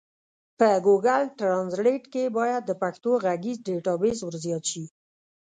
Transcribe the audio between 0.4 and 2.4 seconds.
په ګوګل ټرانزلېټ کي